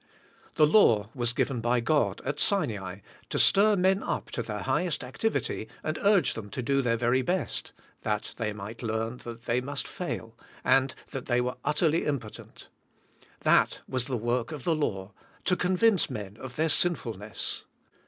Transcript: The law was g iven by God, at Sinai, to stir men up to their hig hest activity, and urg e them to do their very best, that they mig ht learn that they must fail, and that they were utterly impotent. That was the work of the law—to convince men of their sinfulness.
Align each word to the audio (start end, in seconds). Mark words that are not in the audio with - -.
The 0.55 0.65
law 0.65 1.09
was 1.13 1.31
g 1.31 1.43
iven 1.43 1.61
by 1.61 1.79
God, 1.79 2.21
at 2.25 2.39
Sinai, 2.39 3.01
to 3.29 3.37
stir 3.37 3.75
men 3.75 4.01
up 4.01 4.31
to 4.31 4.41
their 4.41 4.63
hig 4.63 4.85
hest 4.85 5.03
activity, 5.03 5.67
and 5.83 5.99
urg 5.99 6.27
e 6.29 6.33
them 6.33 6.49
to 6.49 6.63
do 6.63 6.81
their 6.81 6.97
very 6.97 7.21
best, 7.21 7.71
that 8.01 8.33
they 8.39 8.51
mig 8.51 8.79
ht 8.79 8.81
learn 8.81 9.17
that 9.17 9.43
they 9.45 9.61
must 9.61 9.87
fail, 9.87 10.35
and 10.63 10.95
that 11.11 11.27
they 11.27 11.39
were 11.39 11.57
utterly 11.63 12.05
impotent. 12.07 12.67
That 13.41 13.81
was 13.87 14.05
the 14.05 14.17
work 14.17 14.51
of 14.51 14.63
the 14.63 14.73
law—to 14.73 15.55
convince 15.55 16.09
men 16.09 16.35
of 16.39 16.55
their 16.55 16.69
sinfulness. 16.69 17.65